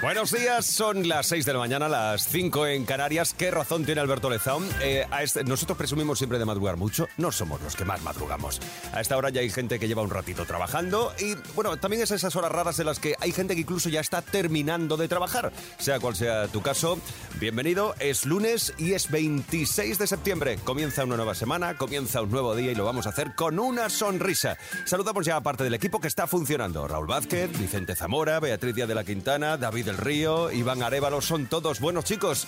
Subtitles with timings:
[0.00, 3.34] Buenos días, son las 6 de la mañana, las 5 en Canarias.
[3.36, 4.64] ¿Qué razón tiene Alberto Lezaun?
[4.80, 8.60] Eh, este- nosotros presumimos siempre de madrugar mucho, no somos los que más madrugamos.
[8.92, 12.12] A esta hora ya hay gente que lleva un ratito trabajando y, bueno, también es
[12.12, 15.52] esas horas raras en las que hay gente que incluso ya está terminando de trabajar.
[15.80, 17.00] Sea cual sea tu caso,
[17.40, 17.96] bienvenido.
[17.98, 20.58] Es lunes y es 26 de septiembre.
[20.62, 23.90] Comienza una nueva semana, comienza un nuevo día y lo vamos a hacer con una
[23.90, 24.58] sonrisa.
[24.84, 26.86] Saludamos ya a parte del equipo que está funcionando.
[26.86, 31.80] Raúl Vázquez, Vicente Zamora, Beatriz de la Quintana, David del Río, Iván Arevalo, son todos
[31.80, 32.46] buenos chicos.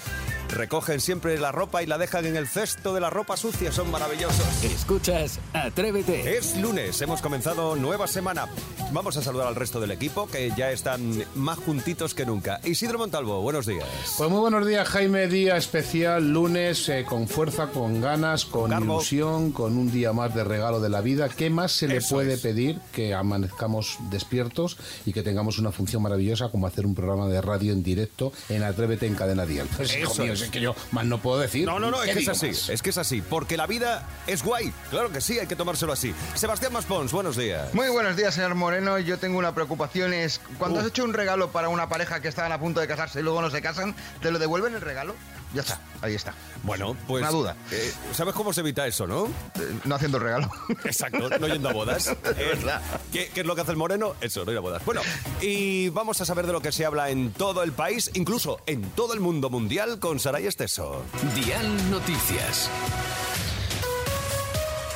[0.51, 3.91] Recogen siempre la ropa y la dejan en el cesto de la ropa sucia, son
[3.91, 4.63] maravillosos.
[4.65, 6.37] Escuchas Atrévete.
[6.37, 8.47] Es lunes, hemos comenzado nueva semana.
[8.93, 12.61] Vamos a saludar al resto del equipo que ya están más juntitos que nunca.
[12.65, 13.87] Isidro Montalvo, buenos días.
[14.19, 15.29] Pues muy buenos días, Jaime.
[15.29, 18.97] Día especial, lunes, eh, con fuerza, con ganas, con Garbo.
[18.97, 21.29] ilusión, con un día más de regalo de la vida.
[21.31, 22.41] ¿Qué más se le Eso puede es.
[22.41, 24.77] pedir que amanezcamos despiertos
[25.07, 28.63] y que tengamos una función maravillosa como hacer un programa de radio en directo en
[28.63, 29.69] Atrévete en Cadena Dial?
[29.77, 30.41] Pues, hijo Eso mío, es.
[30.43, 31.67] es que yo más no puedo decir.
[31.67, 32.69] No, no, no, es ¿Qué que es así, más?
[32.69, 34.73] es que es así, porque la vida es guay.
[34.91, 36.15] Claro que sí, hay que tomárselo así.
[36.35, 37.73] Sebastián Maspons, buenos días.
[37.75, 38.99] Muy buenos días, señor Moreno.
[38.99, 40.13] Yo tengo una preocupación.
[40.15, 43.21] Es cuando has hecho un regalo para una pareja que estaban a punto de casarse
[43.21, 45.15] y luego no se casan, ¿te lo devuelven el regalo?
[45.53, 46.33] Ya está, ahí está.
[46.63, 47.23] Bueno, pues...
[47.23, 47.57] Una duda.
[47.73, 49.27] eh, ¿Sabes cómo se evita eso, no?
[49.27, 50.51] Eh, No haciendo el regalo.
[50.85, 52.09] Exacto, no yendo a bodas.
[52.25, 52.81] Eh, verdad.
[53.13, 54.15] ¿qué, qué es lo que hace el moreno?
[54.21, 54.85] Eso, no ir a bodas.
[54.85, 55.01] Bueno,
[55.41, 58.83] y vamos a saber de lo que se habla en todo el país, incluso en
[58.91, 61.03] todo el mundo mundial, con Saray Esteso.
[61.35, 62.71] Dial Noticias.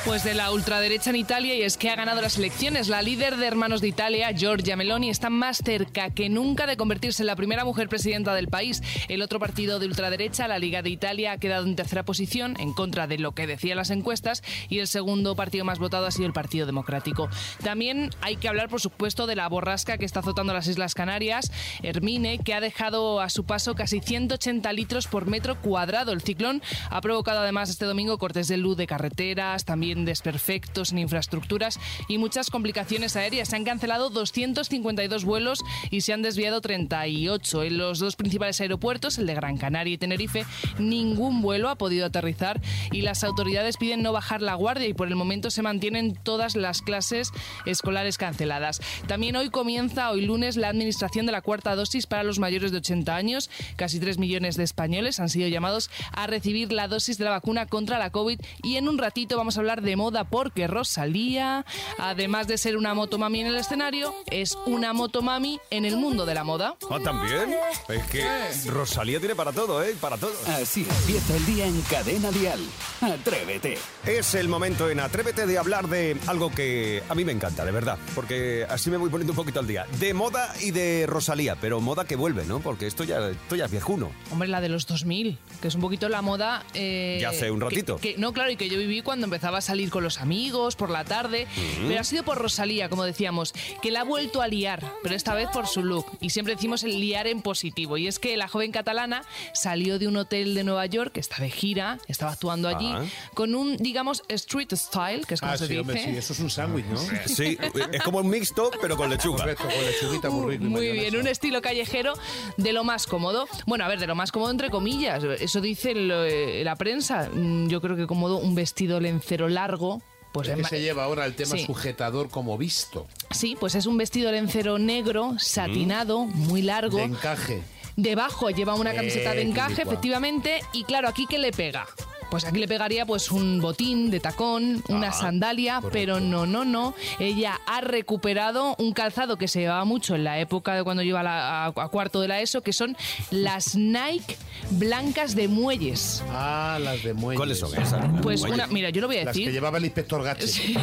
[0.05, 2.89] Pues de la ultraderecha en Italia y es que ha ganado las elecciones.
[2.89, 7.23] La líder de Hermanos de Italia, Giorgia Meloni, está más cerca que nunca de convertirse
[7.23, 8.83] en la primera mujer presidenta del país.
[9.07, 12.71] El otro partido de ultraderecha, la Liga de Italia, ha quedado en tercera posición en
[12.73, 16.27] contra de lo que decían las encuestas y el segundo partido más votado ha sido
[16.27, 17.27] el Partido Democrático.
[17.63, 21.51] También hay que hablar, por supuesto, de la borrasca que está azotando las Islas Canarias,
[21.81, 26.11] Hermine, que ha dejado a su paso casi 180 litros por metro cuadrado.
[26.11, 30.99] El ciclón ha provocado además este domingo cortes de luz de carreteras, también desperfectos en
[30.99, 31.79] infraestructuras
[32.09, 33.49] y muchas complicaciones aéreas.
[33.49, 37.63] Se han cancelado 252 vuelos y se han desviado 38.
[37.63, 40.45] En los dos principales aeropuertos, el de Gran Canaria y Tenerife,
[40.79, 42.61] ningún vuelo ha podido aterrizar
[42.91, 46.55] y las autoridades piden no bajar la guardia y por el momento se mantienen todas
[46.55, 47.31] las clases
[47.65, 48.81] escolares canceladas.
[49.07, 52.79] También hoy comienza, hoy lunes, la administración de la cuarta dosis para los mayores de
[52.79, 53.49] 80 años.
[53.75, 57.65] Casi 3 millones de españoles han sido llamados a recibir la dosis de la vacuna
[57.67, 61.65] contra la COVID y en un ratito vamos a hablar de moda porque Rosalía,
[61.99, 66.33] además de ser una motomami en el escenario, es una motomami en el mundo de
[66.33, 66.75] la moda.
[66.89, 67.55] Ah, también.
[67.89, 68.25] Es que
[68.71, 69.95] Rosalía tiene para todo, ¿eh?
[70.01, 70.33] Para todo.
[70.47, 72.59] Así empieza el día en Cadena Dial.
[73.01, 73.77] Atrévete.
[74.05, 77.71] Es el momento en Atrévete de hablar de algo que a mí me encanta, de
[77.71, 79.85] verdad, porque así me voy poniendo un poquito al día.
[79.99, 82.59] De moda y de Rosalía, pero moda que vuelve, ¿no?
[82.61, 84.11] Porque esto ya, esto ya es viejuno.
[84.31, 86.63] Hombre, la de los 2000, que es un poquito la moda...
[86.73, 87.97] eh, Ya hace un que- ratito.
[87.97, 90.89] que- no, claro, y que yo viví cuando empezaba a salir con los amigos por
[90.89, 91.47] la tarde,
[91.87, 95.33] pero ha sido por Rosalía, como decíamos, que la ha vuelto a liar, pero esta
[95.33, 96.05] vez por su look.
[96.21, 97.97] Y siempre decimos el liar en positivo.
[97.97, 101.41] Y es que la joven catalana salió de un hotel de Nueva York, que está
[101.41, 103.03] de gira, estaba actuando allí, Ah.
[103.33, 105.81] con un, digamos, street style, que es como Ah, se sí, dice.
[105.81, 106.97] hombre, sí, eso es un sándwich, ¿no?
[107.25, 107.57] Sí,
[107.91, 109.39] es como un mixto, pero con lechuga.
[109.43, 112.13] Correcto, con lechuguita muy rico Muy bien, un estilo callejero
[112.57, 113.47] de lo más cómodo.
[113.65, 115.23] Bueno, a ver, de lo más cómodo entre comillas.
[115.23, 117.29] Eso dice el, eh, la prensa.
[117.33, 120.01] Mm, Yo creo que cómodo un vestido lencero largo.
[120.31, 121.65] Pues Es que se lleva ahora el tema Sí.
[121.65, 126.97] sujetador como visto, Sí, pues es un vestido lencero negro, satinado, muy largo.
[126.97, 127.63] de encaje.
[127.95, 129.93] Debajo lleva una Eh, camiseta de encaje, quilicua.
[129.93, 130.59] efectivamente.
[130.73, 131.87] Y claro, ¿aquí qué le pega?
[132.35, 136.93] Pues aquí le pegaría pues un botín de tacón, una sandalia, pero no, no, no.
[137.17, 141.21] Ella ha recuperado un calzado que se llevaba mucho en la época de cuando iba
[141.21, 142.97] a, la- a- a cuarto de la ESO, que son
[143.31, 144.35] las Nike
[144.71, 146.21] blancas de muelles.
[146.29, 147.37] Ah, las de muelles.
[147.37, 148.05] ¿Cuáles son esas?
[148.21, 149.47] Pues una, mira, yo lo voy a Las decir.
[149.47, 150.73] que llevaba el inspector Gache.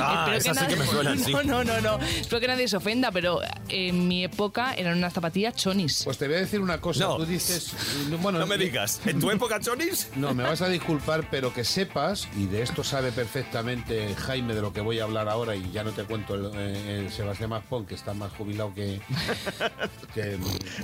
[0.00, 1.32] Ah, esas sí que me nadie- suenan, sí.
[1.32, 1.98] No, no, no, no.
[2.04, 6.02] Espero que nadie se ofenda, pero en mi época eran unas zapatillas chonis.
[6.04, 7.00] Pues te voy a decir una cosa.
[7.04, 7.16] No.
[7.16, 7.72] Tú dices.
[8.22, 10.08] Bueno, No me digas, ¿en tu época, Chonis?
[10.14, 14.60] No, me vas a disculpar, pero que sepas, y de esto sabe perfectamente Jaime de
[14.60, 17.48] lo que voy a hablar ahora, y ya no te cuento el, eh, el Sebastián
[17.48, 19.00] Maspón, que está más jubilado que.
[20.12, 20.36] que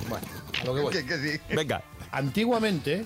[0.09, 0.25] bueno,
[0.59, 1.39] a lo que voy.
[1.55, 1.83] Venga.
[2.11, 3.05] Antiguamente,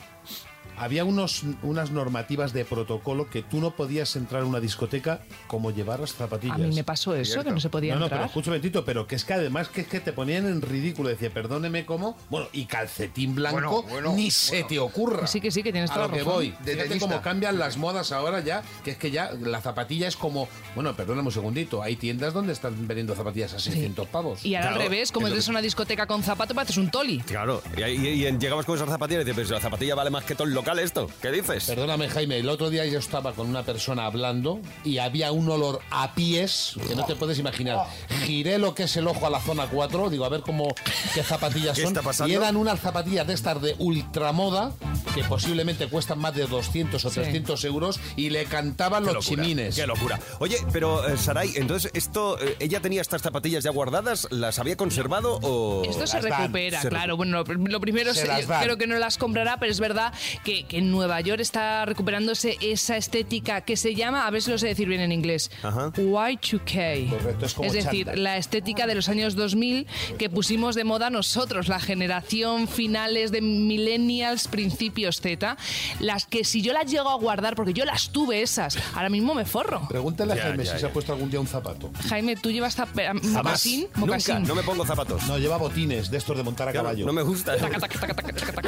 [0.78, 5.72] había unos, unas normativas de protocolo que tú no podías entrar a una discoteca como
[5.72, 6.56] llevaras zapatillas.
[6.56, 8.30] A mí me pasó eso, que no se podía No, no, pero entrar.
[8.30, 11.10] escúchame, Tito, pero que es que además que es que te ponían en ridículo.
[11.10, 12.18] Decía, perdóneme cómo.
[12.30, 15.22] Bueno, y calcetín blanco, Bueno, bueno, ni se te ocurra.
[15.22, 16.50] Que sí, que sí, que tienes a toda lo la que voy.
[16.64, 17.08] De Fíjate tenista.
[17.08, 20.48] cómo cambian las modas ahora ya, que es que ya la zapatilla es como.
[20.76, 21.82] Bueno, perdóname un segundito.
[21.82, 24.46] Hay tiendas donde están vendiendo zapatillas a 600 pavos.
[24.46, 26.78] Y ahora Claro, al revés, como es lo entres a una discoteca con zapato, pareces
[26.78, 27.20] un toli.
[27.20, 30.10] Claro, y, y- y llegamos con esas zapatillas y dices, "Pero si la zapatilla vale
[30.10, 31.08] más que todo el local esto.
[31.22, 31.66] ¿Qué dices?
[31.66, 35.80] Perdóname, Jaime, el otro día yo estaba con una persona hablando y había un olor
[35.92, 37.86] a pies que no te puedes imaginar.
[38.26, 40.74] Giré lo que es el ojo a la zona 4, digo, a ver cómo
[41.14, 41.92] qué zapatillas ¿Qué son.
[41.92, 42.34] está pasando?
[42.34, 44.72] Y eran unas zapatillas de estas de ultramoda
[45.14, 47.22] que posiblemente cuestan más de 200 o Sí.
[47.22, 49.76] 300 euros y le cantaban Qué los locura, chimines.
[49.76, 50.20] Qué locura.
[50.40, 54.28] Oye, pero eh, Saray, entonces esto, eh, ¿ella tenía estas zapatillas ya guardadas?
[54.32, 55.84] ¿Las había conservado o...?
[55.88, 57.16] Esto se las dan, recupera, se claro.
[57.16, 60.14] Bueno, lo, primero Se es, creo que no las comprará, pero es verdad
[60.44, 64.52] que, que en Nueva York está recuperándose esa estética que se llama, a ver si
[64.52, 65.92] lo sé decir bien en inglés, Ajá.
[65.94, 67.10] Y2K.
[67.10, 68.24] Correcto, es como decir, chándal.
[68.24, 69.88] la estética de los años 2000
[70.18, 75.58] que pusimos de moda nosotros, la generación finales de millennials, principios Z,
[76.00, 79.34] las que si yo las llego a guardar, porque yo las tuve esas, ahora mismo
[79.34, 79.88] me forro.
[79.88, 81.92] Pregúntale a Ya, Jaime ya, si se ha puesto algún día un zapato.
[82.10, 83.88] Jaime, ¿tú llevas eh, mocasín?
[83.96, 85.28] Nunca, no me pongo zapatos.
[85.28, 87.06] No, lleva botines de estos de montar a Claro, caballo.
[87.06, 87.56] no me gusta.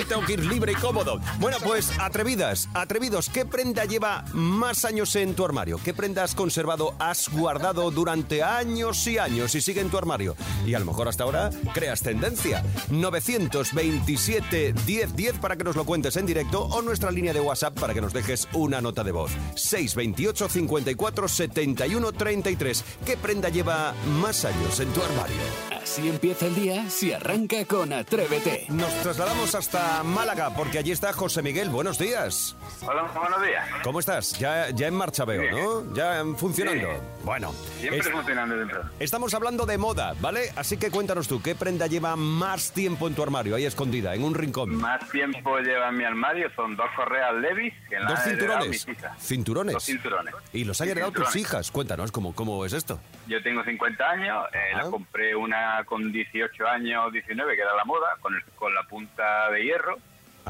[0.08, 1.20] Tengo que ir libre y cómodo.
[1.40, 5.80] Bueno, pues atrevidas, atrevidos, ¿qué prenda lleva más años en tu armario?
[5.84, 10.36] ¿Qué prenda has conservado, has guardado durante años y años y sigue en tu armario?
[10.66, 12.64] Y a lo mejor hasta ahora creas tendencia.
[12.90, 17.94] 927 1010 para que nos lo cuentes en directo o nuestra línea de WhatsApp para
[17.94, 19.32] que nos dejes una nota de voz.
[19.56, 22.84] 628 54 71 33.
[23.06, 25.38] ¿Qué prenda lleva más años en tu armario?
[25.82, 28.66] Así empieza el día si arranca con Atrévete.
[28.70, 31.67] Nos trasladamos hasta Málaga porque allí está José Miguel.
[31.72, 32.56] Buenos días.
[32.86, 33.68] Hola, buenos días.
[33.84, 34.38] ¿Cómo estás?
[34.40, 35.94] Ya, ya en marcha veo, ¿no?
[35.94, 36.88] Ya funcionando.
[37.24, 38.82] Bueno, Siempre es- funcionando dentro.
[39.00, 40.52] estamos hablando de moda, ¿vale?
[40.56, 44.24] Así que cuéntanos tú, ¿qué prenda lleva más tiempo en tu armario, ahí escondida, en
[44.24, 44.76] un rincón?
[44.76, 48.88] Más tiempo lleva en mi armario son dos correas Levis que Dos cinturones.
[49.20, 49.74] Cinturones.
[49.74, 50.34] Dos cinturones.
[50.54, 51.70] Y los Sí, heredado tus hijas.
[51.72, 53.00] Cuéntanos, ¿cómo, cómo es esto?
[53.28, 54.84] Yo tengo 50 años, eh, Ah.
[54.84, 58.84] la compré una con 18 años, 19, que era la moda, con, el- con la
[58.84, 59.98] punta de hierro,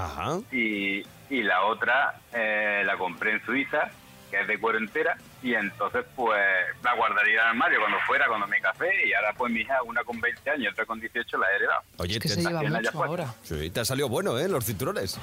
[0.06, 0.40] Ajá.
[0.52, 3.90] y, y la otra eh, la compré en Suiza,
[4.32, 6.40] que es de cuero entera, y entonces pues
[6.84, 9.82] la guardaría en el armario cuando fuera, cuando me casé, y ahora pues mi hija,
[9.84, 11.82] una con 20 años y otra con 18, la he heredado.
[11.98, 13.34] Oye, Es que te, se lleva mucho ahora.
[13.44, 14.48] sí, te ha salido bueno, ¿eh?
[14.50, 15.20] Los cinturones.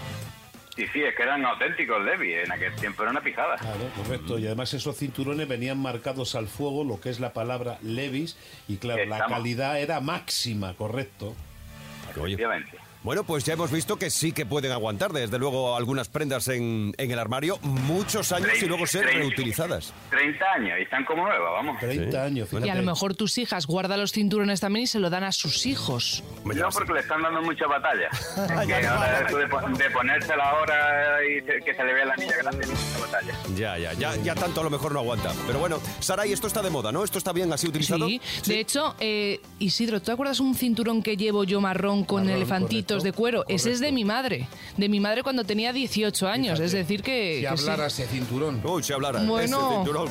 [0.77, 3.55] Sí, sí, es que eran auténticos Levis, en aquel tiempo era una pijada.
[3.59, 4.39] Claro, correcto.
[4.41, 8.37] Y además esos cinturones venían marcados al fuego, lo que es la palabra Levis,
[8.67, 11.37] y claro, la calidad era máxima, correcto.
[12.21, 12.35] Oye.
[12.35, 12.79] Efectivamente.
[13.05, 16.95] Bueno, pues ya hemos visto que sí que pueden aguantar, desde luego, algunas prendas en,
[16.97, 19.21] en el armario muchos años y luego ser Treinta.
[19.21, 19.93] reutilizadas.
[20.09, 21.79] 30 años y están como nuevas, vamos.
[21.81, 25.11] 30 años, Y a lo mejor tus hijas guardan los cinturones también y se lo
[25.11, 26.25] dan a sus hijos.
[26.47, 28.09] No, porque le están dando mucha batalla.
[28.67, 29.45] que ahora eso de,
[29.85, 33.35] de ponérsela ahora y que se le vea la niña grande, mucha batalla.
[33.55, 35.31] Ya, ya, ya, ya tanto a lo mejor no aguanta.
[35.47, 37.05] Pero bueno, Saray, esto está de moda, ¿no?
[37.05, 38.07] ¿Esto está bien así utilizado?
[38.09, 42.23] Sí, de hecho, eh, Isidro, ¿tú te acuerdas un cinturón que llevo yo marrón con
[42.25, 43.45] Marrón, elefantitos correcto, de cuero?
[43.49, 47.37] Ese es de mi madre, de mi madre cuando tenía 18 años, es decir que...
[47.41, 47.63] Si que sí.
[47.63, 48.61] hablara ese cinturón.
[48.65, 49.23] Uy, si hablara.
[49.23, 49.59] Bueno.
[49.59, 50.09] Ese cinturón.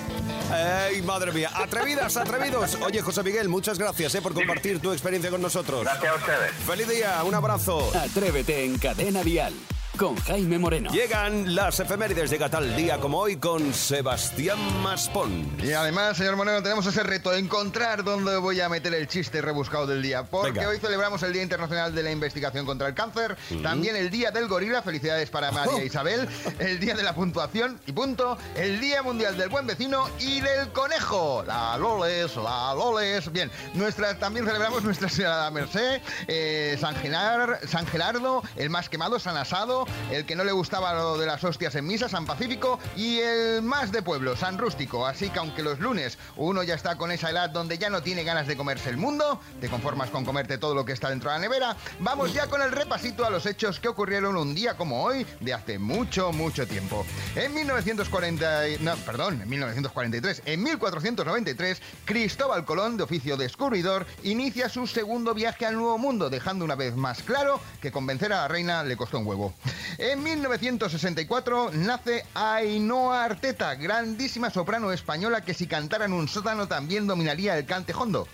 [0.90, 1.50] ¡Ey, madre mía!
[1.54, 2.78] Atrevidas, atrevidos.
[2.86, 5.84] Oye, José Miguel, muchas gracias eh, por compartir tu experiencia con nosotros.
[5.84, 6.52] Gracias a ustedes.
[6.66, 7.24] ¡Feliz día!
[7.24, 7.92] Un abrazo.
[7.96, 9.54] Atrévete en Cadena Dial
[9.98, 10.92] con Jaime Moreno.
[10.92, 15.56] Llegan las efemérides de tal día como hoy con Sebastián Maspón.
[15.64, 19.86] Y además, señor Moreno, tenemos ese reto, encontrar dónde voy a meter el chiste rebuscado
[19.88, 20.24] del día.
[20.24, 20.70] Porque Venga.
[20.70, 24.48] hoy celebramos el Día Internacional de la Investigación contra el Cáncer, también el Día del
[24.48, 26.28] Gorila, felicidades para María Isabel,
[26.60, 30.70] el Día de la Puntuación y punto, el Día Mundial del Buen Vecino y del
[30.70, 31.44] Conejo.
[31.46, 33.32] La Loles, la Loles.
[33.32, 38.70] Bien, nuestra, también celebramos Nuestra Señora de la Merced, eh, San, Genar- San Gerardo, el
[38.70, 42.10] más quemado, San Asado, el que no le gustaba lo de las hostias en misa,
[42.10, 45.06] San Pacífico, y el más de pueblo, San Rústico.
[45.08, 48.24] Así que aunque los lunes uno ya está con esa edad donde ya no tiene
[48.24, 51.36] ganas de comerse el mundo, te conformas con comerte todo lo que está dentro de
[51.38, 55.04] la nevera, vamos ya con el repasito a los hechos que ocurrieron un día como
[55.04, 57.06] hoy de hace mucho, mucho tiempo.
[57.36, 64.70] En 1940, y- no, perdón, en 1943, en 1493, Cristóbal Colón, de oficio descubridor, inicia
[64.70, 68.48] su segundo viaje al Nuevo Mundo, dejando una vez más claro que convencer a la
[68.48, 69.54] reina le costó un huevo.
[69.98, 77.08] En 1964 nace Ainhoa Arteta, grandísima soprano española que si cantara en un sótano también
[77.08, 78.28] dominaría el cante hondo.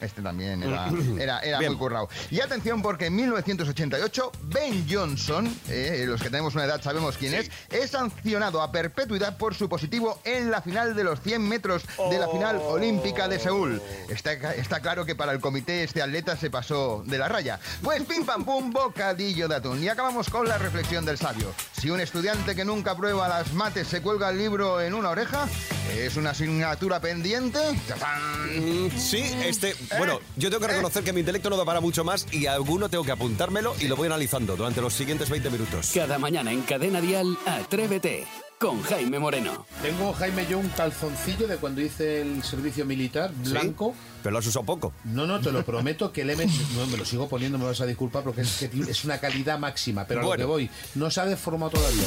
[0.00, 2.08] Este también era, era, era muy currado.
[2.30, 7.34] Y atención porque en 1988 Ben Johnson, eh, los que tenemos una edad sabemos quién
[7.34, 11.82] es, es sancionado a perpetuidad por su positivo en la final de los 100 metros
[12.10, 13.80] de la final olímpica de Seúl.
[14.08, 17.58] Está, está claro que para el comité este atleta se pasó de la raya.
[17.82, 19.82] Pues pim pam pum, bocadillo de atún.
[19.82, 21.52] Y acabamos con la reflexión del sabio.
[21.72, 25.48] Si un estudiante que nunca prueba las mates se cuelga el libro en una oreja,
[25.94, 27.58] ¿es una asignatura pendiente?
[27.88, 28.86] ¡Tachán!
[28.86, 29.74] Mm, Sí, este.
[29.98, 32.88] Bueno, yo tengo que reconocer que mi intelecto no da para mucho más y alguno
[32.88, 35.92] tengo que apuntármelo y lo voy analizando durante los siguientes 20 minutos.
[35.94, 38.26] Cada mañana en Cadena Dial, Atrévete
[38.58, 39.66] con Jaime Moreno.
[39.82, 43.94] Tengo, Jaime, yo un calzoncillo de cuando hice el servicio militar, blanco.
[44.22, 44.92] Pero lo has usado poco.
[45.04, 47.66] No, no, te lo prometo que le he metido- No, me lo sigo poniendo, me
[47.66, 50.06] vas a disculpar porque es, que tiene- es una calidad máxima.
[50.06, 52.02] Pero a lo que voy, no se ha deformado todavía.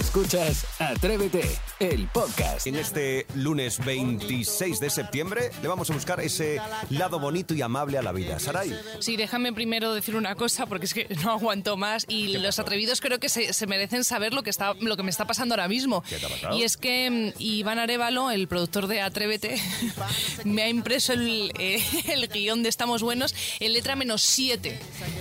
[0.00, 2.66] Escuchas Atrévete, el podcast.
[2.66, 7.96] En este lunes 26 de septiembre le vamos a buscar ese lado bonito y amable
[7.96, 8.38] a la vida.
[8.40, 8.76] Saray.
[8.98, 13.00] Sí, déjame primero decir una cosa porque es que no aguanto más y los atrevidos
[13.00, 15.68] creo que se, se merecen saber lo que está lo que me está pasando ahora
[15.68, 15.75] mismo.
[16.08, 16.56] ¿Qué te ha pasado?
[16.56, 19.60] Y es que mm, Iván Arevalo, el productor de Atrévete,
[20.44, 24.78] me ha impreso el, eh, el guion de Estamos Buenos en letra menos 7.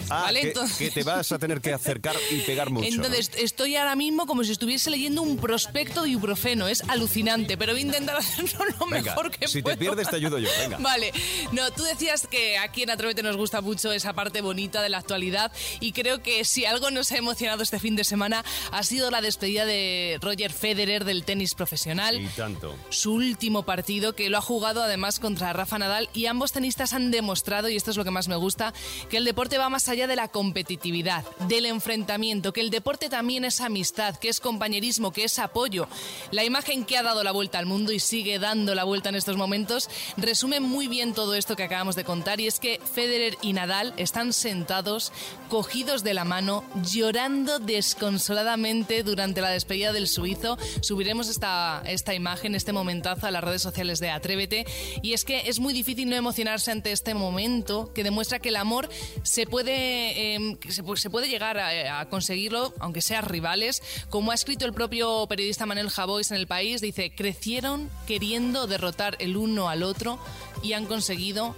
[0.10, 0.42] Ah, ¿vale?
[0.42, 2.88] que, Entonces- que te vas a tener que acercar y pegar mucho.
[2.90, 2.96] ¿no?
[2.96, 6.68] Entonces, estoy ahora mismo como si estuviese leyendo un prospecto de ibuprofeno.
[6.68, 9.78] Es alucinante, pero voy a intentar hacerlo lo Venga, mejor que si te puedo.
[9.78, 10.78] pierdes, te ayudo yo, venga.
[10.80, 11.12] Vale.
[11.52, 14.98] No, tú decías que aquí en Atrévete nos gusta mucho esa parte bonita de la
[15.00, 19.10] actualidad y creo que si algo nos ha emocionado este fin de semana ha sido
[19.12, 22.76] la despedida de Roger Federer del tenis profesional Y tanto.
[22.90, 27.12] su último partido, que lo ha jugado además contra Rafa Nadal, y ambos tenistas han
[27.12, 28.74] demostrado, y esto es lo que más me gusta,
[29.10, 33.46] que el deporte va más allá de la competitividad, del enfrentamiento, que el deporte también
[33.46, 35.88] es amistad, que es compañerismo, que es apoyo.
[36.32, 39.16] La imagen que ha dado la vuelta al mundo y sigue dando la vuelta en
[39.16, 43.38] estos momentos resume muy bien todo esto que acabamos de contar, y es que Federer
[43.42, 45.12] y Nadal están sentados,
[45.50, 50.35] cogidos de la mano, llorando desconsoladamente durante la despedida del suizo.
[50.82, 54.66] Subiremos esta, esta imagen, este momentazo a las redes sociales de Atrévete.
[55.02, 58.56] Y es que es muy difícil no emocionarse ante este momento que demuestra que el
[58.58, 58.90] amor
[59.24, 63.82] se puede, eh, que se, pu- se puede llegar a, a conseguirlo, aunque sean rivales.
[64.10, 69.16] Como ha escrito el propio periodista Manuel Javois en El País, dice, crecieron queriendo derrotar
[69.20, 70.20] el uno al otro
[70.64, 71.56] y han conseguido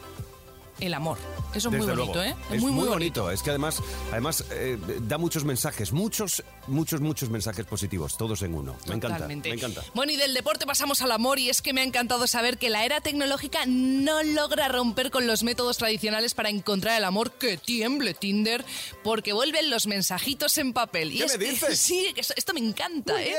[0.79, 1.17] el amor.
[1.53, 2.21] Eso es muy bonito, luego.
[2.23, 2.35] ¿eh?
[2.51, 3.31] Es muy, bonito.
[3.31, 3.81] Es que además,
[4.11, 8.75] además eh, da muchos mensajes, muchos, muchos, muchos mensajes positivos, todos en uno.
[8.87, 9.27] Me encanta.
[9.27, 9.83] Me encanta.
[9.95, 12.69] Bueno, y del deporte pasamos al amor y es que me ha encantado saber que
[12.69, 17.31] la era tecnológica no logra romper con los métodos tradicionales para encontrar el amor.
[17.31, 18.63] Que tiemble Tinder,
[19.03, 21.13] porque vuelven los mensajitos en papel.
[21.13, 21.79] Y ¿Qué es me que- dices?
[21.79, 23.35] sí, que esto, me encanta, ¿eh?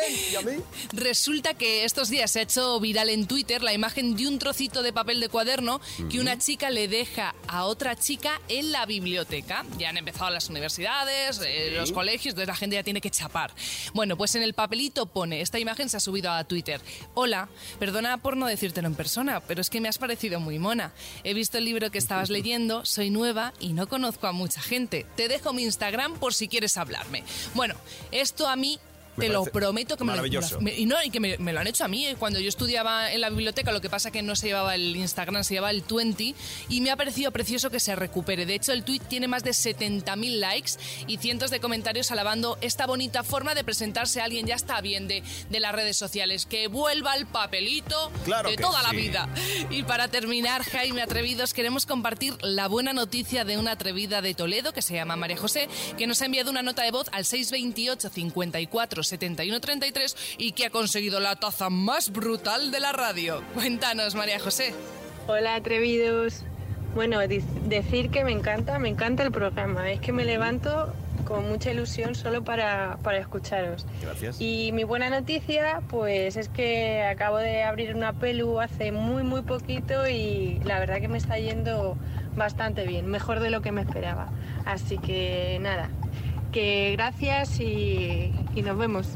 [0.92, 4.83] Resulta que estos días se ha hecho viral en Twitter la imagen de un trocito
[4.83, 5.80] de papel de cuaderno
[6.11, 9.64] que una chica le deja a otra chica en la biblioteca.
[9.78, 13.52] Ya han empezado las universidades, eh, los colegios, entonces la gente ya tiene que chapar.
[13.94, 16.80] Bueno, pues en el papelito pone, esta imagen se ha subido a Twitter.
[17.14, 20.92] Hola, perdona por no decírtelo en persona, pero es que me has parecido muy mona.
[21.25, 25.06] He visto el libro que estabas leyendo, soy nueva y no conozco a mucha gente.
[25.16, 27.25] Te dejo mi Instagram por si quieres hablarme.
[27.54, 27.75] Bueno,
[28.12, 28.78] esto a mí...
[29.20, 30.22] Te lo prometo que me lo,
[30.60, 32.06] me- y no, y que me, me lo han hecho a mí.
[32.06, 32.16] eh.
[32.18, 35.44] Cuando yo estudiaba en la biblioteca, lo que pasa que no se llevaba el Instagram,
[35.44, 36.34] se llevaba el 20.
[36.68, 38.46] Y me ha parecido precioso que se recupere.
[38.46, 40.72] De hecho, el tweet tiene más de 70.000 likes
[41.06, 44.46] y cientos de comentarios alabando esta bonita forma de presentarse a alguien.
[44.46, 46.46] Ya está bien de, de las redes sociales.
[46.46, 49.28] Que vuelva el papelito Claro de toda la vida.
[49.70, 54.72] Y para terminar, Jaime Atrevidos, queremos compartir la buena noticia de una atrevida de Toledo
[54.72, 58.08] que se llama María José, que nos ha enviado una nota de voz al 628
[58.10, 63.42] 54 71 33 y que ha conseguido la taza más brutal de la radio.
[63.54, 64.74] Cuéntanos, María José.
[65.26, 66.44] Hola atrevidos.
[66.94, 69.90] Bueno, decir que me encanta, me encanta el programa.
[69.90, 70.92] Es que me levanto
[71.24, 73.86] con mucha ilusión solo para, para escucharos.
[74.02, 74.40] Gracias.
[74.40, 79.42] Y mi buena noticia, pues es que acabo de abrir una pelu hace muy, muy
[79.42, 81.98] poquito y la verdad que me está yendo
[82.34, 84.30] bastante bien, mejor de lo que me esperaba.
[84.64, 85.90] Así que nada,
[86.52, 89.06] que gracias y, y nos vemos.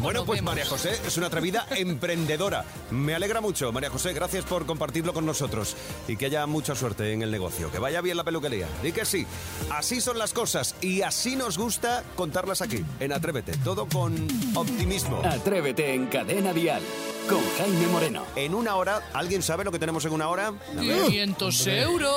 [0.00, 0.42] Bueno, pues.
[0.42, 2.64] María José es una atrevida emprendedora.
[2.90, 4.12] Me alegra mucho, María José.
[4.12, 5.76] Gracias por compartirlo con nosotros
[6.08, 7.70] y que haya mucha suerte en el negocio.
[7.70, 8.66] Que vaya bien la peluquería.
[8.82, 9.26] Di que sí.
[9.70, 13.52] Así son las cosas y así nos gusta contarlas aquí, en Atrévete.
[13.58, 15.20] Todo con optimismo.
[15.24, 16.82] Atrévete en Cadena Dial
[17.28, 18.24] con Jaime Moreno.
[18.34, 20.48] En una hora, ¿alguien sabe lo que tenemos en una hora?
[20.48, 21.02] A ver.
[21.06, 22.16] 500 euros.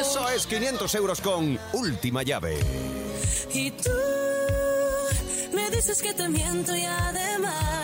[0.00, 2.58] Eso es 500 euros con última llave.
[3.58, 3.90] Y tú
[5.54, 7.75] me dices que te miento y además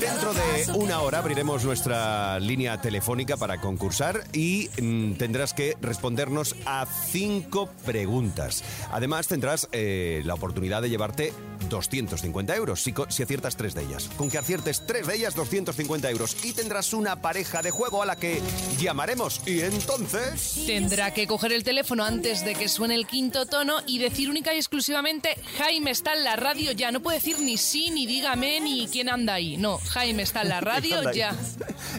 [0.00, 6.56] Dentro de una hora abriremos nuestra línea telefónica para concursar y mm, tendrás que respondernos
[6.66, 8.64] a cinco preguntas.
[8.90, 11.32] Además, tendrás eh, la oportunidad de llevarte
[11.68, 14.10] 250 euros si, si aciertas tres de ellas.
[14.16, 16.36] Con que aciertes tres de ellas, 250 euros.
[16.44, 18.40] Y tendrás una pareja de juego a la que
[18.78, 19.40] llamaremos.
[19.46, 20.64] Y entonces...
[20.66, 24.52] Tendrá que coger el teléfono antes de que suene el quinto tono y decir única
[24.52, 26.90] y exclusivamente Jaime está en la radio ya.
[26.90, 29.56] No puede decir ni sí, ni dígame, ni quién anda ahí.
[29.56, 31.34] No, Jaime está en la ¿Quién radio ya.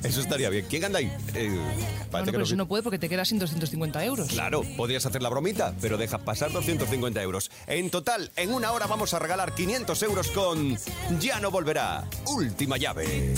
[0.03, 0.65] Eso estaría bien.
[0.69, 1.05] ¿Quién anda ahí?
[1.33, 4.27] Eh, parece Bueno, que pero no- eso no puede porque te quedas sin 250 euros.
[4.29, 7.49] Claro, podrías hacer la bromita, pero deja pasar 250 euros.
[7.67, 10.77] En total, en una hora vamos a regalar 500 euros con
[11.19, 12.07] Ya no volverá.
[12.25, 13.33] Última llave.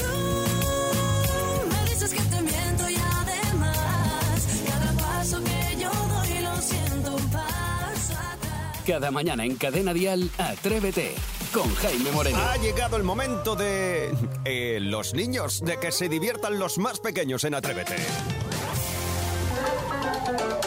[1.69, 7.29] Me dices que te miento y además cada paso que yo doy lo siento un
[7.29, 8.83] paso atrás.
[8.85, 11.13] Cada mañana en Cadena Dial, Atrévete
[11.53, 12.37] con Jaime Moreno.
[12.37, 14.11] Ha llegado el momento de
[14.45, 17.95] eh, los niños, de que se diviertan los más pequeños en Atrévete.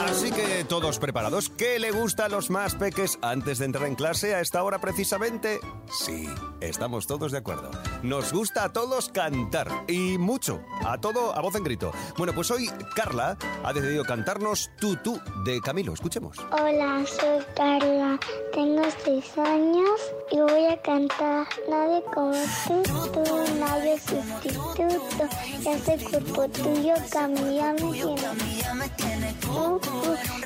[0.06, 1.50] Así que todos preparados.
[1.50, 4.80] ¿Qué le gusta a los más peques antes de entrar en clase a esta hora
[4.80, 5.60] precisamente?
[5.90, 6.28] Sí,
[6.60, 7.70] estamos todos de acuerdo.
[8.02, 11.92] Nos gusta a todos cantar y mucho, a todo a voz en grito.
[12.16, 15.94] Bueno, pues hoy Carla ha decidido cantarnos Tutú de Camilo.
[15.94, 16.36] Escuchemos.
[16.50, 18.18] Hola, soy Carla,
[18.52, 20.00] tengo seis años
[20.30, 22.32] y voy a cantar Nadie como
[22.66, 23.24] tú, tú,
[23.58, 25.28] nadie sustituto.
[25.62, 27.74] Ya ese cuerpo tuyo cambia,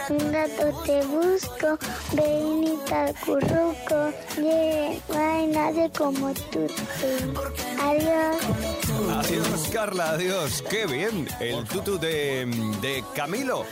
[0.09, 1.79] un rato te busco,
[2.89, 4.13] tal curruco.
[4.37, 6.67] Yeah, no hay nadie como tú.
[7.81, 8.37] Adiós.
[9.19, 10.63] Adiós, Carla, adiós.
[10.69, 11.29] Qué bien.
[11.41, 12.47] El tutu de,
[12.81, 13.65] de Camilo.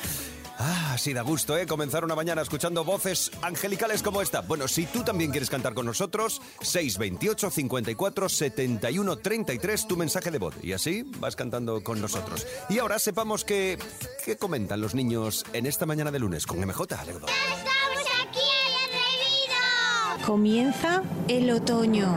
[0.95, 1.67] Ah, sí da gusto, ¿eh?
[1.67, 4.43] Comenzar una mañana escuchando voces angelicales como esta.
[4.43, 10.39] Bueno, si tú también quieres cantar con nosotros, 628 54 71 33, tu mensaje de
[10.39, 10.55] voz.
[10.63, 12.47] Y así vas cantando con nosotros.
[12.69, 13.77] Y ahora sepamos que...
[14.25, 17.27] ¿Qué comentan los niños en esta mañana de lunes con MJ, Alegro?
[17.27, 18.39] ¡Estamos aquí
[18.87, 22.15] en el Comienza el otoño.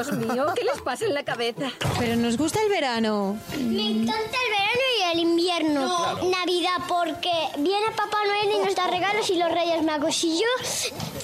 [0.00, 1.70] Dios mío, ¿qué les pasa en la cabeza?
[1.98, 3.36] Pero nos gusta el verano.
[3.58, 6.16] Me encanta el verano y el invierno.
[6.30, 10.24] Navidad, porque viene Papá Noel y nos da regalos y los Reyes Magos.
[10.24, 10.46] Y yo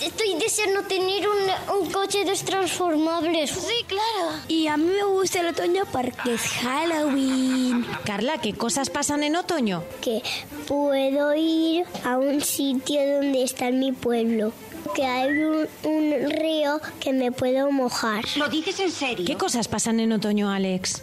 [0.02, 3.50] estoy deseando tener un, un coche de transformables.
[3.50, 4.40] Sí, claro.
[4.48, 7.86] Y a mí me gusta el otoño porque es Halloween.
[8.04, 9.82] Carla, ¿qué cosas pasan en otoño?
[10.02, 10.22] Que
[10.68, 14.52] puedo ir a un sitio donde está mi pueblo.
[14.96, 18.24] Que hay un, un río que me puedo mojar.
[18.36, 19.26] ¿Lo dices en serio?
[19.26, 21.02] ¿Qué cosas pasan en otoño, Alex?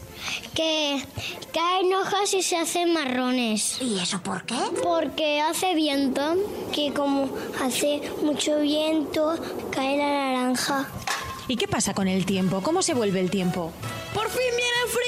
[0.56, 1.00] Que
[1.54, 3.80] caen hojas y se hacen marrones.
[3.82, 4.58] ¿Y eso por qué?
[4.82, 6.36] Porque hace viento,
[6.74, 7.30] que como
[7.62, 9.36] hace mucho viento,
[9.70, 10.88] cae la naranja.
[11.48, 12.62] ¿Y qué pasa con el tiempo?
[12.64, 13.72] ¿Cómo se vuelve el tiempo?
[14.16, 15.03] ¡Por fin viene el frío!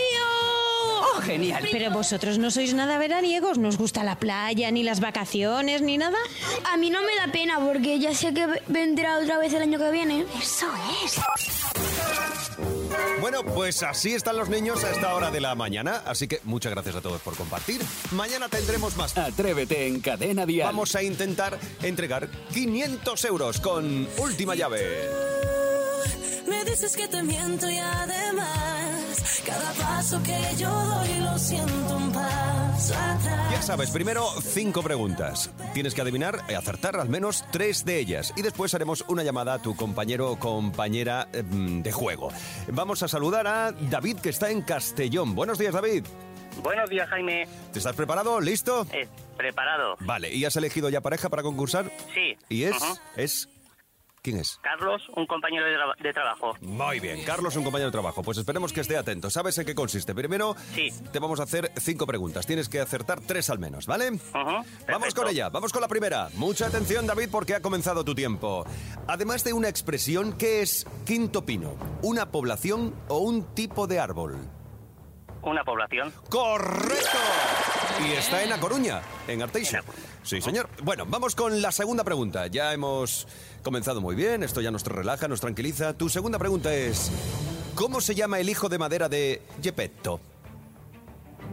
[1.25, 1.67] ¡Oh, genial!
[1.71, 5.97] Pero vosotros no sois nada veraniegos, no os gusta la playa, ni las vacaciones, ni
[5.97, 6.17] nada.
[6.71, 9.79] A mí no me da pena porque ya sé que vendrá otra vez el año
[9.79, 10.25] que viene.
[10.39, 10.67] Eso
[11.03, 11.19] es.
[13.21, 16.03] Bueno, pues así están los niños a esta hora de la mañana.
[16.05, 17.81] Así que muchas gracias a todos por compartir.
[18.11, 19.17] Mañana tendremos más.
[19.17, 20.67] Atrévete en Cadena Dial.
[20.67, 25.09] Vamos a intentar entregar 500 euros con última llave.
[26.47, 28.74] Me dices que te miento y además
[29.45, 33.51] cada paso que yo doy lo siento un paso atrás.
[33.51, 35.51] Ya sabes, primero cinco preguntas.
[35.73, 38.33] Tienes que adivinar y acertar al menos tres de ellas.
[38.35, 42.29] Y después haremos una llamada a tu compañero o compañera em, de juego.
[42.67, 45.35] Vamos a saludar a David, que está en Castellón.
[45.35, 46.05] Buenos días, David.
[46.61, 47.47] Buenos días, Jaime.
[47.73, 48.39] ¿Te estás preparado?
[48.39, 48.88] ¿Listo?
[48.93, 49.97] Eh, preparado.
[49.99, 51.91] Vale, ¿y has elegido ya pareja para concursar?
[52.13, 52.38] Sí.
[52.49, 52.75] ¿Y es?
[53.17, 53.49] ¿Es?
[54.25, 54.59] ¿Quién es?
[54.63, 56.53] Carlos, un compañero de, tra- de trabajo.
[56.61, 58.23] Muy bien, Carlos, un compañero de trabajo.
[58.23, 59.29] Pues esperemos que esté atento.
[59.29, 60.15] ¿Sabes en qué consiste?
[60.15, 60.89] Primero, Sí.
[61.11, 62.47] te vamos a hacer cinco preguntas.
[62.47, 64.09] Tienes que acertar tres al menos, ¿vale?
[64.88, 66.29] Vamos con ella, vamos con la primera.
[66.38, 68.65] Mucha atención, David, porque ha comenzado tu tiempo.
[69.07, 71.75] Además de una expresión, ¿qué es quinto pino?
[72.01, 74.38] ¿Una población o un tipo de árbol?
[75.43, 76.11] Una población.
[76.31, 77.17] ¡Correcto!
[78.03, 79.77] Y está en A Coruña, en Arteixo.
[80.23, 80.69] Sí, señor.
[80.84, 82.47] Bueno, vamos con la segunda pregunta.
[82.47, 83.27] Ya hemos
[83.63, 85.93] comenzado muy bien, esto ya nos relaja, nos tranquiliza.
[85.93, 87.12] Tu segunda pregunta es,
[87.75, 90.19] ¿cómo se llama el hijo de madera de Gepetto?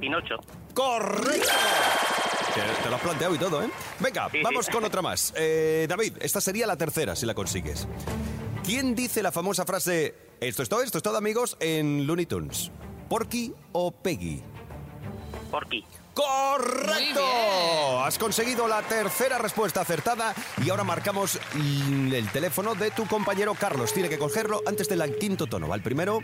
[0.01, 0.37] Pinocho.
[0.75, 1.49] ¡Correcto!
[2.55, 3.71] Te, te lo has planteado y todo, ¿eh?
[4.01, 4.43] Venga, Sí, sí.
[4.43, 5.33] vamos con otra más.
[5.37, 7.87] Eh, David, esta sería la tercera, si la consigues.
[8.65, 12.71] ¿Quién dice la famosa frase, esto es todo, esto es todo, amigos, en Looney Tunes?
[13.09, 14.43] ¿Porky o Peggy?
[15.51, 15.85] Porky.
[16.15, 18.03] ¡Correcto!
[18.05, 23.93] Has conseguido la tercera respuesta acertada y ahora marcamos el teléfono de tu compañero Carlos.
[23.93, 25.69] Tiene que cogerlo antes del quinto tono.
[25.69, 26.21] ¿Va el primero?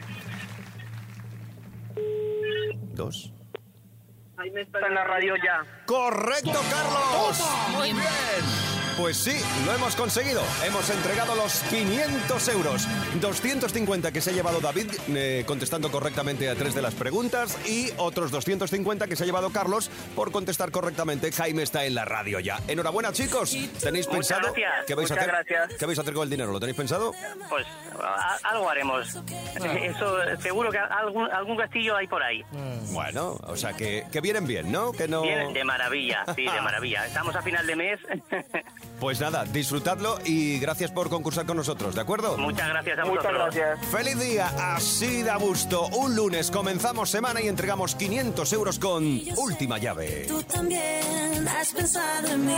[2.94, 3.32] Dos.
[4.54, 5.84] Está en la radio ya.
[5.86, 7.44] ¡Correcto, Carlos!
[7.76, 8.77] Muy bien.
[8.98, 10.42] Pues sí, lo hemos conseguido.
[10.66, 12.88] Hemos entregado los 500 euros.
[13.20, 17.90] 250 que se ha llevado David eh, contestando correctamente a tres de las preguntas y
[17.96, 21.30] otros 250 que se ha llevado Carlos por contestar correctamente.
[21.30, 22.58] Jaime está en la radio ya.
[22.66, 23.56] Enhorabuena, chicos.
[23.80, 25.26] ¿Tenéis Muchas pensado gracias, qué vais a hacer?
[25.28, 25.74] gracias.
[25.78, 26.50] ¿Qué vais a hacer con el dinero?
[26.50, 27.14] ¿Lo tenéis pensado?
[27.48, 27.66] Pues
[28.02, 29.16] a- algo haremos.
[29.80, 32.44] Eso, seguro que algún, algún castillo hay por ahí.
[32.90, 34.90] Bueno, o sea que, que vienen bien, ¿no?
[34.90, 35.22] Que no.
[35.22, 37.06] Bien, de maravilla, sí, de maravilla.
[37.06, 38.00] Estamos a final de mes.
[39.00, 42.36] Pues nada, disfrutadlo y gracias por concursar con nosotros, ¿de acuerdo?
[42.36, 43.54] Muchas gracias a vosotros.
[43.90, 44.74] ¡Feliz día!
[44.74, 45.86] Así da gusto.
[45.88, 49.04] Un lunes comenzamos semana y entregamos 500 euros con
[49.36, 50.24] última llave.
[50.26, 52.56] Tú también has pensado en mí.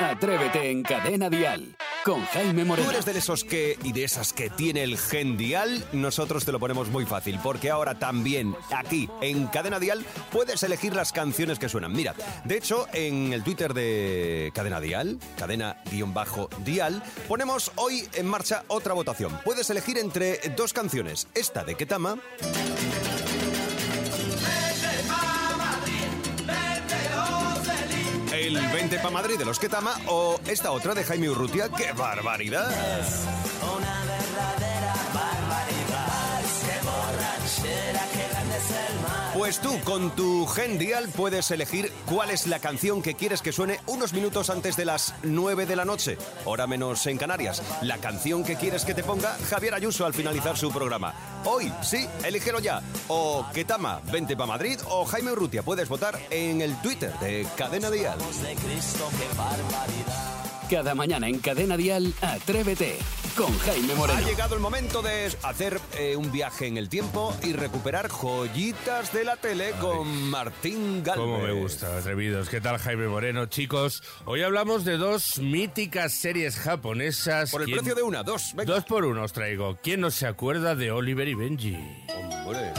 [0.00, 2.90] Atrévete en Cadena Dial con Jaime Tú Moreno.
[2.90, 6.60] eres de esos que y de esas que tiene el gen dial, nosotros te lo
[6.60, 11.68] ponemos muy fácil, porque ahora también aquí en Cadena Dial puedes elegir las canciones que
[11.68, 11.92] suenan.
[11.92, 12.14] Mira,
[12.44, 19.38] de hecho en el Twitter de Cadena Dial, cadena-dial, ponemos hoy en marcha otra votación.
[19.44, 22.18] Puedes elegir entre dos canciones, esta de Ketama
[28.44, 31.70] El 20 pa' Madrid de los Ketama o esta otra de Jaime Urrutia.
[31.70, 32.70] ¡Qué barbaridad!
[39.34, 43.50] Pues tú, con tu Gen Dial, puedes elegir cuál es la canción que quieres que
[43.52, 47.60] suene unos minutos antes de las 9 de la noche, hora menos en Canarias.
[47.82, 51.14] La canción que quieres que te ponga Javier Ayuso al finalizar su programa.
[51.44, 52.80] Hoy, sí, elígelo ya.
[53.08, 55.62] O Ketama, 20 pa' Madrid, o Jaime Urrutia.
[55.62, 58.18] Puedes votar en el Twitter de Cadena Dial.
[60.74, 62.98] Cada mañana en Cadena Dial, Atrévete
[63.36, 64.18] con Jaime Moreno.
[64.18, 69.12] Ha llegado el momento de hacer eh, un viaje en el tiempo y recuperar joyitas
[69.12, 71.24] de la tele con Martín Galvez.
[71.24, 72.48] Cómo me gusta, atrevidos.
[72.48, 73.46] ¿Qué tal, Jaime Moreno?
[73.46, 77.52] Chicos, hoy hablamos de dos míticas series japonesas.
[77.52, 78.50] Por el ¿Quién- precio de una, dos.
[78.56, 78.74] Venga.
[78.74, 79.78] Dos por uno os traigo.
[79.80, 81.76] ¿Quién no se acuerda de Oliver y Benji?
[82.44, 82.72] Hombre.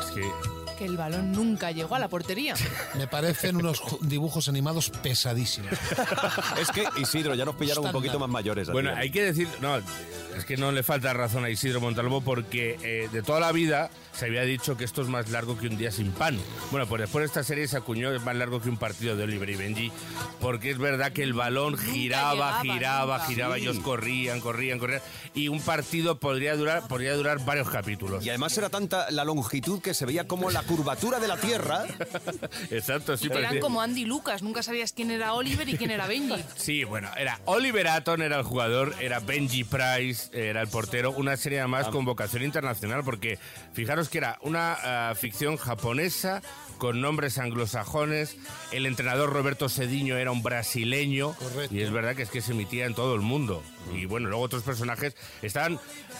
[0.00, 0.47] Es que
[0.78, 2.54] Que el balón nunca llegó a la portería.
[2.96, 5.72] Me parecen unos dibujos animados pesadísimos.
[6.60, 7.92] Es que Isidro ya nos pillaron un Estándar.
[7.92, 8.68] poquito más mayores.
[8.70, 9.02] Bueno, Adrián.
[9.02, 13.08] hay que decir, no, es que no le falta razón a Isidro Montalvo porque eh,
[13.12, 15.90] de toda la vida se había dicho que esto es más largo que un día
[15.92, 16.38] sin pan.
[16.70, 19.22] Bueno, pues después de esta serie se acuñó es más largo que un partido de
[19.24, 19.92] Oliver y Benji
[20.40, 23.26] porque es verdad que el balón giraba, llegaba, giraba, nunca.
[23.26, 23.62] giraba, Sí.
[23.62, 25.00] ellos corrían, corrían, corrían
[25.34, 28.24] y un partido podría durar, podría durar varios capítulos.
[28.24, 31.84] Y además era tanta la longitud que se veía como la curvatura de la Tierra.
[32.70, 36.06] Exacto, sí, Eran parecía- como Andy Lucas, nunca sabías quién era Oliver y quién era
[36.06, 36.42] Benji.
[36.56, 41.36] Sí, bueno, era Oliver Atom, era el jugador, era Benji Price, era el portero, una
[41.36, 43.38] serie además con vocación internacional, porque
[43.72, 46.42] fijaros que era una ah, ficción japonesa
[46.76, 48.36] con nombres anglosajones,
[48.70, 51.74] el entrenador Roberto Cediño era un brasileño, Correcto.
[51.74, 53.62] y es verdad que es que se emitía en todo el mundo.
[53.94, 55.78] Y bueno, luego otros personajes estaban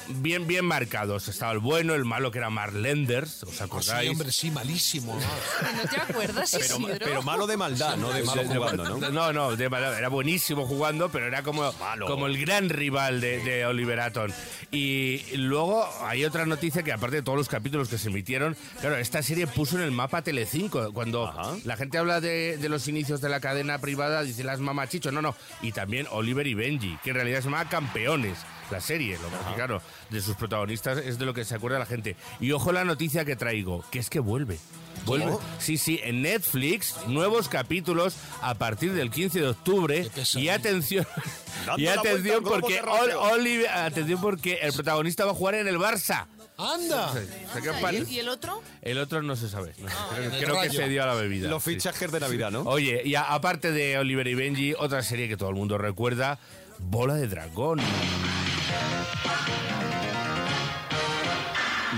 [0.09, 1.29] bien, bien marcados.
[1.29, 4.11] Estaba el bueno, el malo que era Mark Lenders, ¿os Ah, Sí, acordáis?
[4.11, 5.15] hombre, sí, malísimo.
[5.15, 5.83] ¿no?
[5.83, 6.57] ¿No te acuerdas,
[6.99, 9.11] Pero, malo de maldad, no de malo jugando, ¿no?
[9.11, 11.73] No, no, de mala- era buenísimo jugando, pero era como,
[12.07, 14.31] como el gran rival de, de Oliver Atom.
[14.71, 18.97] Y luego hay otra noticia que aparte de todos los capítulos que se emitieron, claro,
[18.97, 20.93] esta serie puso en el mapa Telecinco.
[20.93, 21.57] Cuando Ajá.
[21.65, 25.23] la gente habla de, de los inicios de la cadena privada, dice las mamachichos, no,
[25.23, 25.35] no.
[25.63, 28.39] Y también Oliver y Benji, que en realidad se Campeones.
[28.71, 31.87] La serie, lo que claro, de sus protagonistas es de lo que se acuerda la
[31.87, 32.17] gente.
[32.39, 34.59] Y ojo la noticia que traigo, que es que vuelve.
[35.07, 35.25] Vuelve.
[35.25, 35.41] ¿Cómo?
[35.59, 40.11] Sí, sí, en Netflix, nuevos capítulos a partir del 15 de octubre.
[40.35, 41.07] Y atención,
[41.79, 42.83] y atención porque.
[42.83, 46.27] Ol- Oliver- atención porque el protagonista va a jugar en el Barça.
[46.59, 47.11] ¡Anda!
[47.11, 48.63] O sea, ¿Y el otro?
[48.83, 49.73] el otro no se sabe.
[49.79, 49.95] no sé,
[50.41, 51.49] creo que- creo se dio a la bebida.
[51.49, 51.71] Los sí.
[51.75, 52.63] fichajes de Navidad, ¿no?
[52.63, 56.39] Oye, y a- aparte de Oliver y Benji, otra serie que todo el mundo recuerda,
[56.79, 57.81] Bola de Dragón.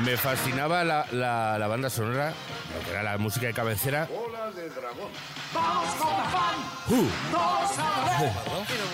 [0.04, 2.32] Me fascinaba la, la- la banda sonora,
[2.74, 4.08] lo que era la música de cabecera.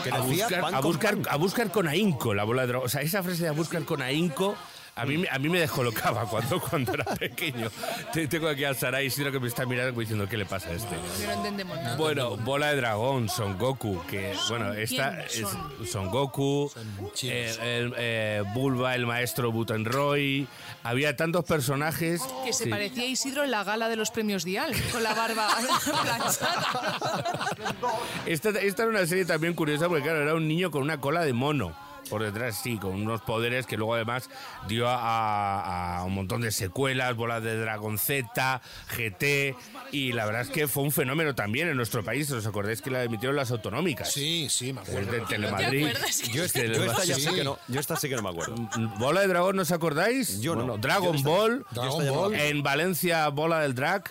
[0.03, 2.69] Que a decía buscar, pan a, con buscar, a buscar con ahínco la bola de
[2.69, 2.87] dragón.
[2.87, 4.57] O sea, esa frase de a buscar con ahínco
[4.99, 7.69] A mí, me- a mí me descolocaba cuando, cuando era pequeño.
[8.15, 10.73] Te- Tengo aquí al Sarai Isidro que me está mirando diciendo, ¿qué le pasa a
[10.73, 10.97] este?
[11.27, 11.97] No entendemos nada.
[11.97, 15.87] Bueno, Bola de Dragón, Son Goku, que bueno, esta ¿quién es son?
[15.87, 16.71] Son Goku,
[17.25, 20.49] eh, el, eh, Bulba, el maestro Butenroy,
[20.83, 22.71] había tantos personajes Que se sí.
[22.71, 25.49] parecía a Isidro en la gala de los premios Dial, con la barba
[26.03, 26.33] planchada.
[28.25, 31.23] Esta, esta era una serie también curiosa porque claro, era un niño con una cola
[31.25, 31.77] de mono.
[32.09, 34.31] Por detrás, sí, con unos poderes que luego además
[34.69, 38.61] dio a, a un montón de secuelas, bolas de Dragon Z,
[38.97, 39.57] GT,
[39.93, 42.31] y la verdad es que fue un fenómeno también en nuestro país.
[42.31, 44.13] ¿Os acordáis que la emitieron las autonómicas?
[44.13, 45.13] Sí, sí, me acuerdo.
[45.13, 45.89] De Telemadrid.
[46.33, 48.55] Yo esta, yo esta ya sé que no, yo esta sí que no me acuerdo.
[48.99, 50.41] ¿Bola de dragón no os acordáis?
[50.41, 50.79] Yo no.
[50.79, 51.65] Dragon Yo Ball.
[52.35, 52.45] esta.
[52.47, 54.05] En Valencia, Bola del Drag.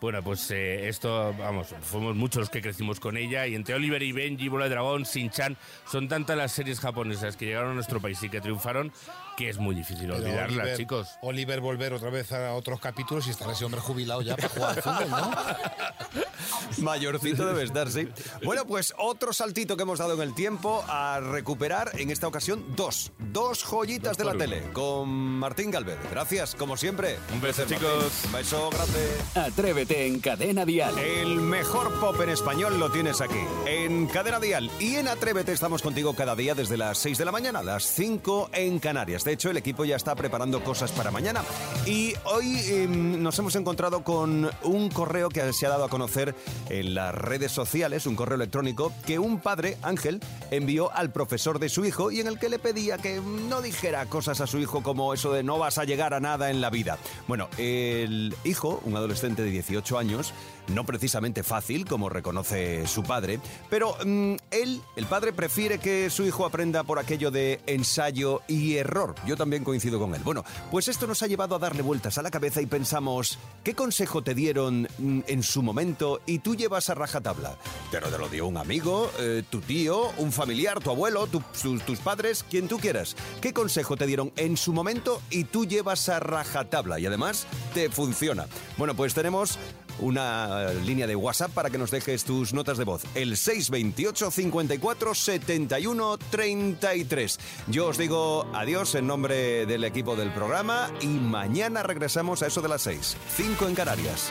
[0.00, 4.02] Bueno, pues eh, esto, vamos, fuimos muchos los que crecimos con ella y entre Oliver
[4.02, 5.58] y Benji, Bola de Dragón, Shin-Chan,
[5.90, 8.92] son tantas las series japonesas que llegaron a nuestro país y que triunfaron
[9.36, 11.18] que es muy difícil Pero olvidarlas, Oliver- chicos.
[11.20, 14.70] Oliver volver otra vez a otros capítulos y estará ese hombre jubilado ya para jugar
[14.78, 15.30] al fútbol, ¿no?
[16.78, 18.08] Mayorcito debe estar, sí.
[18.44, 22.64] Bueno, pues otro saltito que hemos dado en el tiempo a recuperar en esta ocasión
[22.76, 23.12] dos.
[23.32, 25.98] Dos joyitas de la tele con Martín Galvez.
[26.10, 27.18] Gracias, como siempre.
[27.32, 28.22] Un beso, chicos.
[28.26, 29.08] Un beso grande.
[29.34, 30.98] Atrévete en Cadena Dial.
[30.98, 34.70] El mejor pop en español lo tienes aquí, en Cadena Dial.
[34.78, 38.50] Y en Atrévete estamos contigo cada día desde las 6 de la mañana, las 5
[38.52, 39.24] en Canarias.
[39.24, 41.42] De hecho, el equipo ya está preparando cosas para mañana.
[41.86, 46.29] Y hoy eh, nos hemos encontrado con un correo que se ha dado a conocer
[46.68, 51.68] en las redes sociales, un correo electrónico que un padre, Ángel, envió al profesor de
[51.68, 54.82] su hijo y en el que le pedía que no dijera cosas a su hijo
[54.82, 56.98] como eso de no vas a llegar a nada en la vida.
[57.28, 60.32] Bueno, el hijo, un adolescente de 18 años,
[60.68, 66.24] no precisamente fácil, como reconoce su padre, pero mm, él, el padre, prefiere que su
[66.24, 69.14] hijo aprenda por aquello de ensayo y error.
[69.26, 70.22] Yo también coincido con él.
[70.24, 73.74] Bueno, pues esto nos ha llevado a darle vueltas a la cabeza y pensamos, ¿qué
[73.74, 77.56] consejo te dieron mm, en su momento y tú llevas a rajatabla?
[77.90, 81.82] Pero te lo dio un amigo, eh, tu tío, un familiar, tu abuelo, tu- tus-
[81.84, 83.16] tus padres, quien tú quieras.
[83.40, 86.98] ¿Qué consejo te dieron en su momento y tú llevas a rajatabla?
[87.00, 88.46] Y además te funciona.
[88.76, 89.58] Bueno, pues tenemos
[89.98, 93.02] una línea de WhatsApp para que nos dejes tus notas de voz.
[93.14, 97.38] El 628 54 71 33.
[97.66, 102.62] Yo os digo adiós en nombre del equipo del programa y mañana regresamos a eso
[102.62, 103.16] de las 6.
[103.36, 104.30] 5 en Canarias.